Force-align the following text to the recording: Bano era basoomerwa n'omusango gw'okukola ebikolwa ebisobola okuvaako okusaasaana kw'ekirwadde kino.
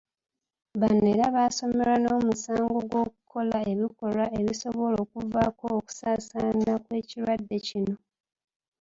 Bano 0.79 1.05
era 1.13 1.25
basoomerwa 1.35 1.97
n'omusango 1.99 2.77
gw'okukola 2.89 3.57
ebikolwa 3.71 4.25
ebisobola 4.39 4.97
okuvaako 5.05 5.65
okusaasaana 5.77 6.71
kw'ekirwadde 6.83 7.57
kino. 7.67 7.95